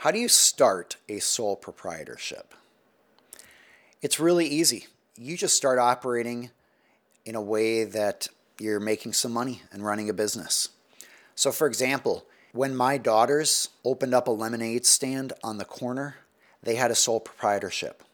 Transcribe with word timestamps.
How 0.00 0.10
do 0.10 0.18
you 0.18 0.28
start 0.28 0.96
a 1.08 1.20
sole 1.20 1.56
proprietorship? 1.56 2.54
It's 4.02 4.20
really 4.20 4.46
easy. 4.46 4.88
You 5.16 5.38
just 5.38 5.56
start 5.56 5.78
operating 5.78 6.50
in 7.24 7.34
a 7.34 7.40
way 7.40 7.84
that 7.84 8.28
you're 8.60 8.78
making 8.78 9.14
some 9.14 9.32
money 9.32 9.62
and 9.72 9.84
running 9.84 10.10
a 10.10 10.14
business. 10.14 10.68
So, 11.34 11.50
for 11.50 11.66
example, 11.66 12.26
when 12.52 12.76
my 12.76 12.98
daughters 12.98 13.70
opened 13.86 14.14
up 14.14 14.28
a 14.28 14.32
lemonade 14.32 14.84
stand 14.84 15.32
on 15.42 15.56
the 15.56 15.64
corner, 15.64 16.16
they 16.62 16.74
had 16.74 16.90
a 16.90 16.94
sole 16.94 17.18
proprietorship. 17.18 18.04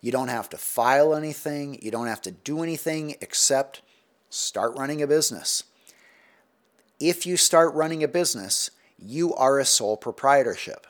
You 0.00 0.10
don't 0.10 0.28
have 0.28 0.48
to 0.50 0.56
file 0.56 1.14
anything, 1.14 1.78
you 1.80 1.92
don't 1.92 2.08
have 2.08 2.22
to 2.22 2.32
do 2.32 2.64
anything 2.64 3.14
except 3.20 3.80
start 4.28 4.76
running 4.76 5.02
a 5.02 5.06
business. 5.06 5.62
If 6.98 7.26
you 7.26 7.36
start 7.36 7.74
running 7.74 8.02
a 8.02 8.08
business, 8.08 8.72
you 8.98 9.34
are 9.34 9.60
a 9.60 9.64
sole 9.64 9.96
proprietorship. 9.96 10.88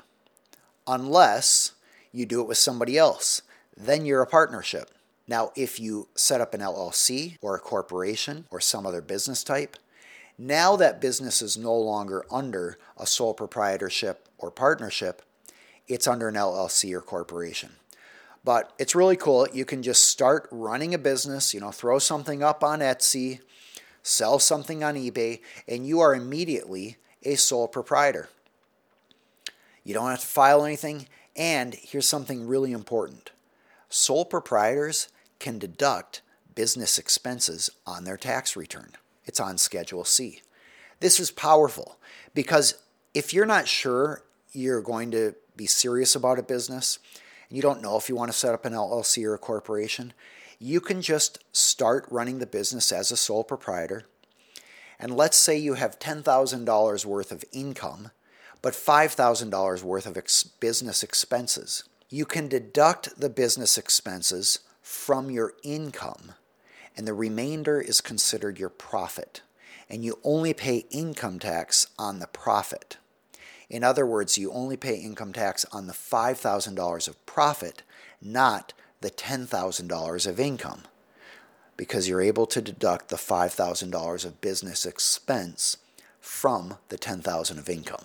Unless 0.89 1.73
you 2.11 2.25
do 2.25 2.41
it 2.41 2.49
with 2.49 2.59
somebody 2.59 2.97
else, 2.97 3.43
then 3.77 4.07
you're 4.07 4.23
a 4.23 4.27
partnership. 4.27 4.91
Now, 5.29 5.53
if 5.55 5.79
you 5.79 6.09
set 6.15 6.41
up 6.41 6.55
an 6.55 6.63
LLC 6.63 7.37
or 7.43 7.55
a 7.55 7.61
corporation 7.61 8.47
or 8.51 8.61
some 8.61 8.87
other 8.87 9.03
business 9.03 9.45
type, 9.45 9.77
now 10.39 10.75
that 10.77 11.01
business 11.01 11.43
is 11.43 11.59
no 11.59 11.77
longer 11.77 12.25
under 12.31 12.79
a 12.97 13.07
sole 13.07 13.35
proprietorship 13.35 14.27
or 14.39 14.51
partnership, 14.51 15.23
it's 15.87 16.07
under 16.07 16.29
an 16.29 16.35
LLC 16.35 16.95
or 16.95 17.03
corporation. 17.03 17.73
But 18.43 18.73
it's 18.79 18.95
really 18.95 19.17
cool. 19.17 19.47
You 19.53 19.67
can 19.67 19.83
just 19.83 20.09
start 20.09 20.49
running 20.51 20.95
a 20.95 20.99
business, 20.99 21.53
you 21.53 21.61
know, 21.61 21.71
throw 21.71 21.99
something 21.99 22.43
up 22.43 22.65
on 22.65 22.81
Etsy, 22.81 23.41
sell 24.03 24.39
something 24.39 24.83
on 24.83 24.95
eBay, 24.95 25.41
and 25.67 25.87
you 25.87 26.01
are 26.01 26.15
immediately 26.15 26.97
a 27.25 27.35
sole 27.35 27.69
proprietor. 27.69 28.31
You 29.89 29.95
don't 29.95 30.11
have 30.11 30.21
to 30.21 30.27
file 30.27 30.67
anything. 30.67 31.09
And 31.35 31.73
here's 31.73 32.07
something 32.07 32.47
really 32.47 32.73
important 32.73 33.31
sole 33.89 34.27
proprietors 34.27 35.09
can 35.39 35.59
deduct 35.59 36.21
business 36.55 36.99
expenses 36.99 37.71
on 37.87 38.05
their 38.05 38.19
tax 38.19 38.55
return. 38.55 38.93
It's 39.25 39.41
on 39.41 39.57
Schedule 39.57 40.05
C. 40.05 40.43
This 41.01 41.19
is 41.19 41.31
powerful 41.31 41.99
because 42.35 42.75
if 43.15 43.33
you're 43.33 43.47
not 43.47 43.67
sure 43.67 44.25
you're 44.53 44.83
going 44.83 45.11
to 45.13 45.35
be 45.57 45.67
serious 45.67 46.15
about 46.15 46.39
a 46.39 46.43
business 46.43 46.99
and 47.49 47.57
you 47.57 47.63
don't 47.63 47.81
know 47.81 47.97
if 47.97 48.11
you 48.11 48.15
want 48.15 48.31
to 48.31 48.37
set 48.37 48.53
up 48.53 48.67
an 48.67 48.75
LLC 48.75 49.25
or 49.25 49.33
a 49.33 49.39
corporation, 49.39 50.13
you 50.59 50.83
can 50.83 51.01
just 51.01 51.43
start 51.57 52.05
running 52.11 52.41
the 52.41 52.47
business 52.47 52.93
as 52.93 53.11
a 53.11 53.17
sole 53.17 53.43
proprietor. 53.43 54.05
And 54.99 55.17
let's 55.17 55.39
say 55.39 55.57
you 55.57 55.75
have 55.75 55.99
$10,000 55.99 57.07
worth 57.07 57.33
of 57.33 57.45
income, 57.53 58.11
but 58.63 58.75
$5,000 58.75 59.83
worth 59.83 60.07
of 60.07 60.17
ex- 60.17 60.43
business 60.43 61.03
expenses. 61.03 61.85
You 62.09 62.25
can 62.25 62.49
deduct 62.49 63.21
the 63.21 63.29
business 63.29 63.79
expenses 63.79 64.61
from 64.83 65.31
your 65.31 65.53
income, 65.63 66.33
and 66.97 67.07
the 67.07 67.15
remainder 67.15 67.81
is 67.81 68.01
considered 68.01 68.59
your 68.59 68.71
profit. 68.71 69.43
And 69.91 70.05
you 70.05 70.19
only 70.23 70.53
pay 70.53 70.85
income 70.91 71.39
tax 71.39 71.87
on 71.99 72.19
the 72.19 72.27
profit. 72.27 72.99
In 73.71 73.83
other 73.83 74.05
words, 74.05 74.37
you 74.37 74.53
only 74.53 74.77
pay 74.77 74.97
income 74.97 75.33
tax 75.33 75.65
on 75.73 75.87
the 75.87 75.95
$5,000 75.95 77.09
of 77.09 77.27
profit, 77.27 77.83
not 78.21 78.75
the 79.01 79.11
$10,000 79.11 80.27
of 80.27 80.41
income 80.41 80.83
because 81.79 82.09
you're 82.09 82.21
able 82.21 82.45
to 82.45 82.61
deduct 82.61 83.09
the 83.09 83.17
$5,000 83.17 84.25
of 84.27 84.41
business 84.43 84.85
expense 84.85 85.79
from 86.21 86.77
the 86.91 86.99
10,000 86.99 87.59
of 87.59 87.69
income. 87.71 88.05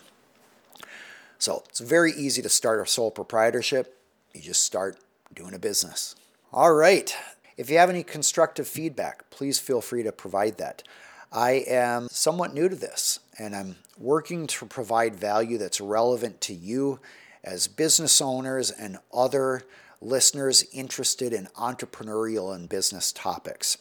So, 1.43 1.61
it's 1.67 1.81
very 1.81 2.13
easy 2.13 2.41
to 2.41 2.47
start 2.47 2.79
a 2.79 2.89
sole 2.89 3.11
proprietorship. 3.11 3.99
You 4.33 4.39
just 4.39 4.63
start 4.63 4.97
doing 5.35 5.53
a 5.53 5.59
business. 5.59 6.15
All 6.53 6.73
right. 6.73 7.13
If 7.57 7.69
you 7.69 7.79
have 7.79 7.89
any 7.89 8.01
constructive 8.01 8.65
feedback, 8.65 9.29
please 9.29 9.59
feel 9.59 9.81
free 9.81 10.03
to 10.03 10.13
provide 10.13 10.57
that. 10.59 10.83
I 11.33 11.65
am 11.67 12.07
somewhat 12.09 12.53
new 12.53 12.69
to 12.69 12.77
this 12.77 13.19
and 13.37 13.53
I'm 13.53 13.75
working 13.97 14.47
to 14.47 14.65
provide 14.65 15.17
value 15.17 15.57
that's 15.57 15.81
relevant 15.81 16.39
to 16.41 16.53
you 16.53 17.01
as 17.43 17.67
business 17.67 18.21
owners 18.21 18.71
and 18.71 18.97
other 19.13 19.63
listeners 19.99 20.63
interested 20.71 21.33
in 21.33 21.47
entrepreneurial 21.57 22.55
and 22.55 22.69
business 22.69 23.11
topics. 23.11 23.77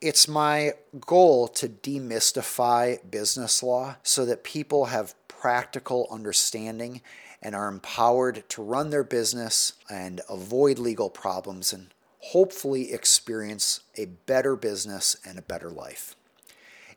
It's 0.00 0.26
my 0.26 0.72
goal 0.98 1.46
to 1.46 1.68
demystify 1.68 3.08
business 3.08 3.62
law 3.62 3.98
so 4.02 4.24
that 4.24 4.42
people 4.42 4.86
have 4.86 5.14
practical 5.46 6.08
understanding 6.10 7.00
and 7.40 7.54
are 7.54 7.68
empowered 7.68 8.42
to 8.48 8.60
run 8.60 8.90
their 8.90 9.04
business 9.04 9.74
and 9.88 10.20
avoid 10.28 10.76
legal 10.76 11.08
problems 11.08 11.72
and 11.72 11.94
hopefully 12.18 12.92
experience 12.92 13.78
a 13.96 14.06
better 14.06 14.56
business 14.56 15.14
and 15.24 15.38
a 15.38 15.42
better 15.42 15.70
life. 15.70 16.16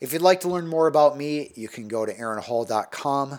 If 0.02 0.14
you'd 0.14 0.24
like 0.24 0.40
to 0.40 0.50
learn 0.50 0.68
more 0.68 0.88
about 0.88 1.16
me, 1.16 1.52
you 1.54 1.68
can 1.68 1.88
go 1.88 2.08
to 2.08 2.12
aaronhall.com 2.12 3.38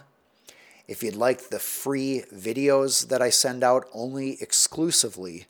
if 0.87 1.03
you'd 1.03 1.17
like 1.17 1.49
the 1.49 1.59
free 1.59 2.23
videos 2.33 3.09
that 3.09 3.21
I 3.21 3.31
send 3.31 3.65
out 3.65 3.89
only 3.93 4.41
exclusively 4.41 5.47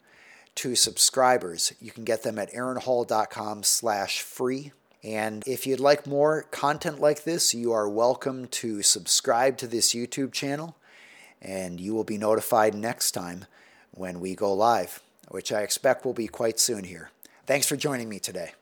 to 0.55 0.75
subscribers, 0.75 1.75
you 1.83 1.91
can 1.91 2.05
get 2.05 2.23
them 2.23 2.39
at 2.39 2.51
aaronhall.com 2.55 3.65
slash 3.65 4.23
free. 4.23 4.73
And 5.03 5.43
if 5.47 5.67
you'd 5.67 5.81
like 5.81 6.07
more 6.07 6.43
content 6.51 7.01
like 7.01 7.25
this, 7.25 7.55
you 7.55 7.73
are 7.73 7.89
welcome 7.89 8.47
to 8.49 8.83
subscribe 8.83 9.57
to 9.59 9.67
this 9.67 9.95
YouTube 9.95 10.33
channel, 10.33 10.77
and 11.41 11.81
you 11.81 11.95
will 11.95 12.05
be 12.05 12.19
notified 12.19 12.75
next 12.75 13.13
time 13.13 13.47
when 13.93 14.21
we 14.21 14.35
go 14.35 14.53
live, 14.53 15.03
which 15.29 15.53
I 15.53 15.63
expect 15.63 16.05
will 16.05 16.13
be 16.13 16.29
quite 16.29 16.61
soon 16.61 16.85
here. 16.85 17.11
Thanks 17.47 17.67
for 17.67 17.77
joining 17.77 18.09
me 18.09 18.19
today. 18.19 18.53